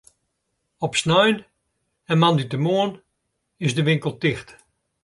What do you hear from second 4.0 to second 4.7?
ticht.